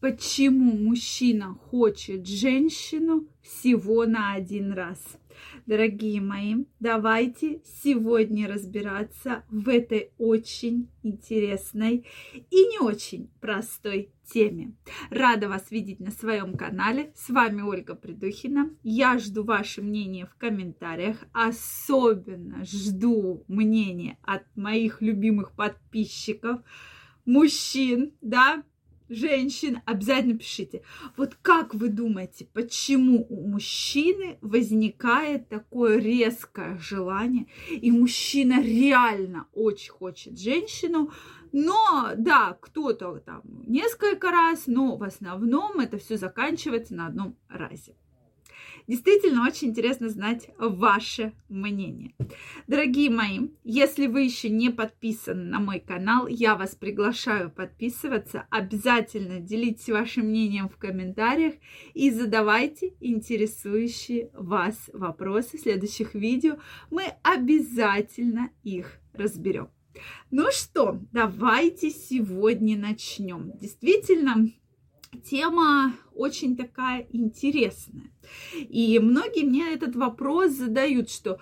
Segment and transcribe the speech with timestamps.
[0.00, 5.18] почему мужчина хочет женщину всего на один раз.
[5.66, 12.06] Дорогие мои, давайте сегодня разбираться в этой очень интересной
[12.50, 14.74] и не очень простой теме.
[15.10, 17.12] Рада вас видеть на своем канале.
[17.14, 18.70] С вами Ольга Придухина.
[18.82, 21.24] Я жду ваше мнение в комментариях.
[21.32, 26.60] Особенно жду мнения от моих любимых подписчиков,
[27.24, 28.62] мужчин, да,
[29.08, 30.82] женщин, обязательно пишите.
[31.16, 39.90] Вот как вы думаете, почему у мужчины возникает такое резкое желание, и мужчина реально очень
[39.90, 41.10] хочет женщину,
[41.52, 47.94] но да, кто-то там несколько раз, но в основном это все заканчивается на одном разе.
[48.86, 52.14] Действительно, очень интересно знать ваше мнение.
[52.66, 58.46] Дорогие мои, если вы еще не подписаны на мой канал, я вас приглашаю подписываться.
[58.50, 61.54] Обязательно делитесь вашим мнением в комментариях
[61.94, 66.58] и задавайте интересующие вас вопросы в следующих видео.
[66.90, 69.68] Мы обязательно их разберем.
[70.30, 73.52] Ну что, давайте сегодня начнем.
[73.58, 74.48] Действительно,
[75.28, 78.10] тема очень такая интересная.
[78.54, 81.38] И многие мне этот вопрос задают, что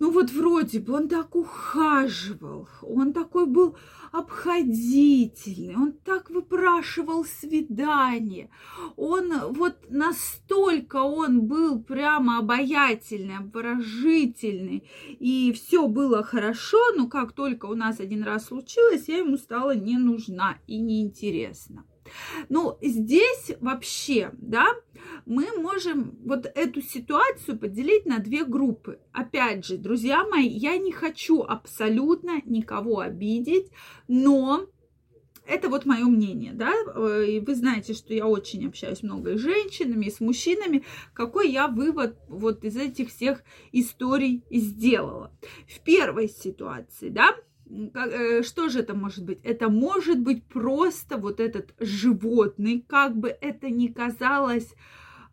[0.00, 3.76] ну вот вроде бы он так ухаживал, он такой был
[4.10, 8.50] обходительный, он так выпрашивал свидание,
[8.96, 17.66] он вот настолько он был прямо обаятельный, обворожительный, и все было хорошо, но как только
[17.66, 21.84] у нас один раз случилось, я ему стала не нужна и неинтересна.
[22.48, 24.66] Ну, здесь вообще, да,
[25.26, 29.00] мы можем вот эту ситуацию поделить на две группы.
[29.12, 33.70] Опять же, друзья мои, я не хочу абсолютно никого обидеть,
[34.08, 34.66] но
[35.46, 36.72] это вот мое мнение, да,
[37.22, 41.50] и вы знаете, что я очень общаюсь много и с женщинами, и с мужчинами, какой
[41.50, 45.36] я вывод вот из этих всех историй сделала.
[45.68, 47.53] В первой ситуации, да, Э,
[48.42, 49.40] что же это может быть?
[49.42, 54.74] Это может быть просто вот этот животный, как бы это ни казалось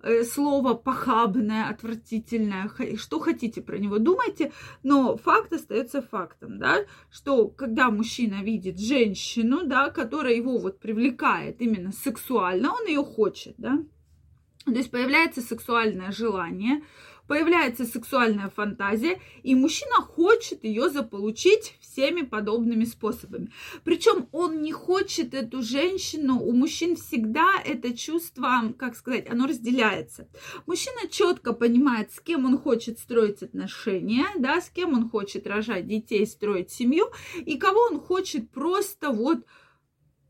[0.01, 4.51] э, слово похабное, отвратительное, что хотите про него думайте,
[4.83, 11.61] но факт остается фактом, да, что когда мужчина видит женщину, да, которая его вот привлекает
[11.61, 13.83] именно сексуально, он ее хочет, да,
[14.65, 16.81] то есть появляется сексуальное желание,
[17.31, 23.53] появляется сексуальная фантазия, и мужчина хочет ее заполучить всеми подобными способами.
[23.85, 30.27] Причем он не хочет эту женщину, у мужчин всегда это чувство, как сказать, оно разделяется.
[30.65, 35.87] Мужчина четко понимает, с кем он хочет строить отношения, да, с кем он хочет рожать
[35.87, 39.45] детей, строить семью, и кого он хочет просто вот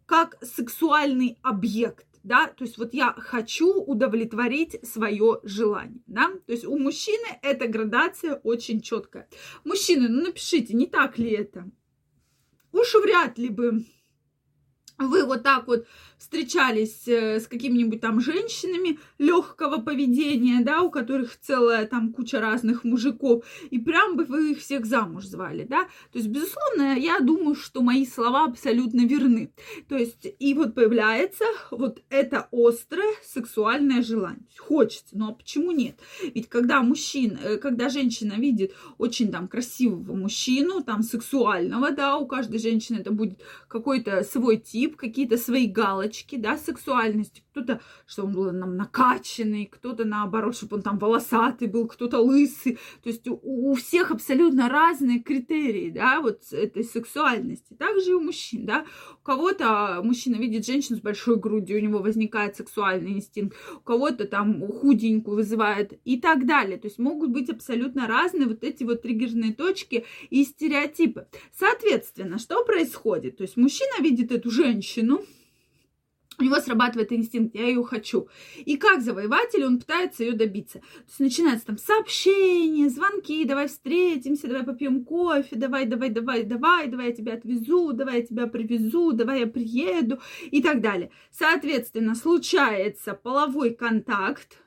[0.06, 6.66] как сексуальный объект да, то есть вот я хочу удовлетворить свое желание, да, то есть
[6.66, 9.28] у мужчины эта градация очень четкая.
[9.64, 11.70] Мужчины, ну напишите, не так ли это?
[12.72, 13.86] Уж вряд ли бы
[15.07, 15.85] вы вот так вот
[16.22, 22.84] встречались э, с какими-нибудь там женщинами легкого поведения, да, у которых целая там куча разных
[22.84, 25.85] мужиков, и прям бы вы их всех замуж звали, да.
[26.12, 29.51] То есть, безусловно, я думаю, что мои слова абсолютно верны.
[29.89, 34.45] То есть, и вот появляется вот это острое сексуальное желание.
[34.59, 35.95] Хочется, а почему нет?
[36.35, 42.28] Ведь когда мужчина, э, когда женщина видит очень там красивого мужчину, там сексуального, да, у
[42.28, 47.44] каждой женщины это будет какой-то свой тип, какие-то свои галочки, да, сексуальности.
[47.51, 52.79] Кто-то, что он был нам накачанный, кто-то наоборот, чтобы он там волосатый был, кто-то лысый.
[53.03, 57.73] То есть у, у всех абсолютно разные критерии, да, вот этой сексуальности.
[57.73, 58.85] Также и у мужчин, да.
[59.22, 63.57] У кого-то мужчина видит женщину с большой грудью, у него возникает сексуальный инстинкт.
[63.75, 66.78] У кого-то там худенькую вызывает и так далее.
[66.78, 71.28] То есть могут быть абсолютно разные вот эти вот триггерные точки и стереотипы.
[71.53, 73.38] Соответственно, что происходит?
[73.38, 75.25] То есть мужчина видит эту женщину,
[76.40, 78.28] у него срабатывает инстинкт, я ее хочу.
[78.66, 80.80] И как завоеватель он пытается ее добиться.
[80.80, 86.88] То есть начинается там сообщения, звонки, давай встретимся, давай попьем кофе, давай, давай, давай, давай,
[86.88, 90.19] давай я тебя отвезу, давай я тебя привезу, давай я приеду
[90.50, 91.12] и так далее.
[91.31, 94.57] Соответственно, случается половой контакт,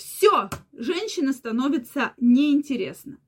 [0.00, 3.18] все, женщина становится неинтересна.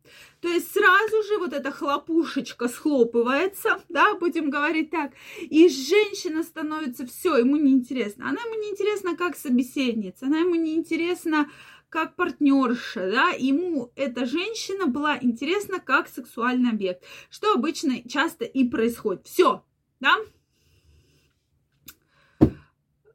[0.40, 7.06] То есть сразу же вот эта хлопушечка схлопывается, да, будем говорить так, и женщина становится
[7.06, 8.28] все, ему неинтересно.
[8.28, 11.50] Она ему неинтересна как собеседница, она ему неинтересна
[11.90, 18.64] как партнерша, да, ему эта женщина была интересна как сексуальный объект, что обычно часто и
[18.64, 19.26] происходит.
[19.26, 19.62] Все,
[20.00, 20.16] да,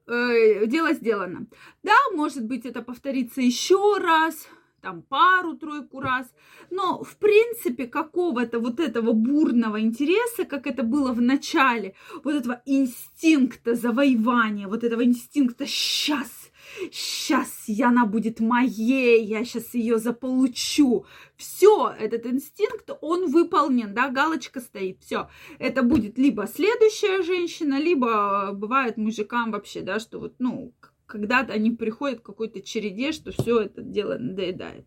[0.07, 1.47] дело сделано.
[1.83, 4.47] Да, может быть, это повторится еще раз,
[4.81, 6.27] там пару-тройку раз.
[6.69, 11.93] Но, в принципе, какого-то вот этого бурного интереса, как это было в начале,
[12.23, 16.46] вот этого инстинкта завоевания, вот этого инстинкта «сейчас»,
[16.91, 21.05] сейчас она будет моей, я сейчас ее заполучу.
[21.35, 25.29] Все, этот инстинкт, он выполнен, да, галочка стоит, все.
[25.59, 30.73] Это будет либо следующая женщина, либо бывает мужикам вообще, да, что вот, ну,
[31.05, 34.85] когда-то они приходят к какой-то череде, что все это дело надоедает.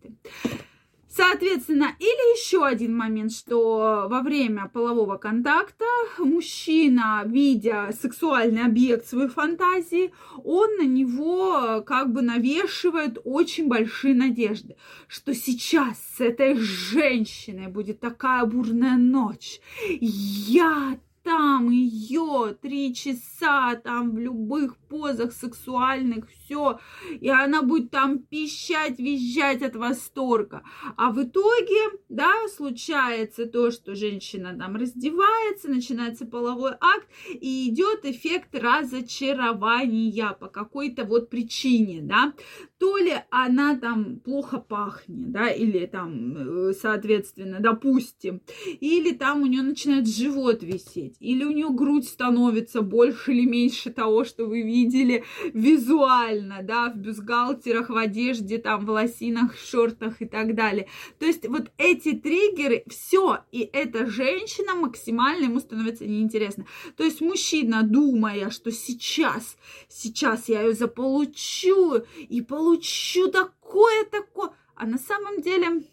[1.13, 5.85] Соответственно, или еще один момент, что во время полового контакта
[6.17, 10.13] мужчина, видя сексуальный объект своей фантазии,
[10.43, 14.77] он на него как бы навешивает очень большие надежды,
[15.09, 19.59] что сейчас с этой женщиной будет такая бурная ночь.
[19.99, 26.79] Я там ее три часа, там в любых позах сексуальных, все,
[27.19, 30.63] и она будет там пищать, визжать от восторга.
[30.97, 38.05] А в итоге, да, случается то, что женщина там раздевается, начинается половой акт, и идет
[38.05, 42.33] эффект разочарования по какой-то вот причине, да,
[42.77, 48.41] то ли она там плохо пахнет, да, или там, э, соответственно, допустим,
[48.79, 53.91] или там у нее начинает живот висеть, или у нее грудь становится больше или меньше
[53.91, 55.23] того, что вы видели
[55.53, 60.87] визуально, да, в бюстгальтерах, в одежде, там, в лосинах, шортах и так далее.
[61.19, 66.65] То есть вот эти триггеры, все, и эта женщина максимально ему становится неинтересно.
[66.97, 69.57] То есть мужчина, думая, что сейчас,
[69.89, 74.51] сейчас я ее заполучу и получу получу такое, такое.
[74.75, 75.83] А на самом деле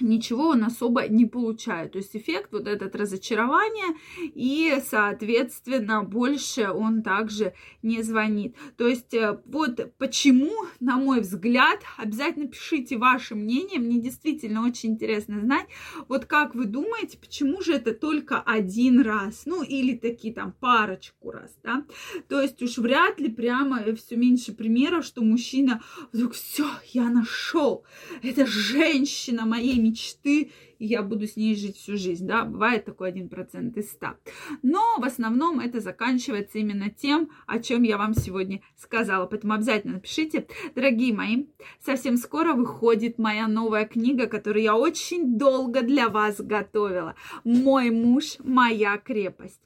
[0.00, 1.92] ничего он особо не получает.
[1.92, 8.56] То есть эффект вот этот разочарования и, соответственно, больше он также не звонит.
[8.76, 13.78] То есть э, вот почему, на мой взгляд, обязательно пишите ваше мнение.
[13.78, 15.66] Мне действительно очень интересно знать,
[16.08, 21.30] вот как вы думаете, почему же это только один раз, ну или такие там парочку
[21.30, 21.84] раз, да?
[22.28, 25.82] То есть уж вряд ли прямо все меньше примеров, что мужчина
[26.12, 27.84] вдруг все, я нашел,
[28.22, 33.08] это женщина моей мечты, и я буду с ней жить всю жизнь, да, бывает такой
[33.08, 34.16] один процент из ста.
[34.62, 39.94] Но в основном это заканчивается именно тем, о чем я вам сегодня сказала, поэтому обязательно
[39.94, 40.46] напишите.
[40.74, 41.46] Дорогие мои,
[41.84, 47.14] совсем скоро выходит моя новая книга, которую я очень долго для вас готовила.
[47.44, 49.60] «Мой муж, моя крепость».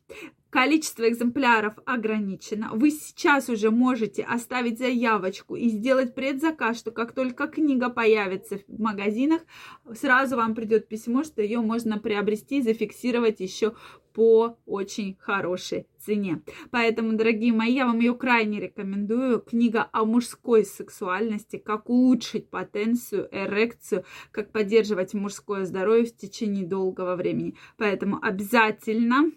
[0.50, 2.70] Количество экземпляров ограничено.
[2.72, 8.80] Вы сейчас уже можете оставить заявочку и сделать предзаказ, что как только книга появится в
[8.80, 9.42] магазинах,
[9.94, 13.74] сразу вам придет письмо, что ее можно приобрести и зафиксировать еще
[14.12, 16.42] по очень хорошей цене.
[16.72, 19.40] Поэтому, дорогие мои, я вам ее крайне рекомендую.
[19.40, 27.14] Книга о мужской сексуальности, как улучшить потенцию, эрекцию, как поддерживать мужское здоровье в течение долгого
[27.14, 27.54] времени.
[27.76, 29.30] Поэтому обязательно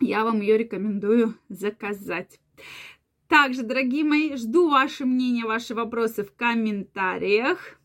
[0.00, 2.40] я вам ее рекомендую заказать.
[3.28, 7.78] Также, дорогие мои, жду ваше мнение, ваши вопросы в комментариях.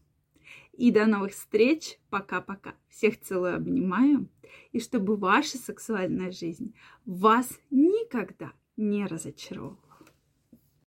[0.73, 1.99] И до новых встреч.
[2.09, 2.73] Пока-пока.
[2.89, 4.29] Всех целую, обнимаю.
[4.71, 6.73] И чтобы ваша сексуальная жизнь
[7.05, 9.88] вас никогда не разочаровала.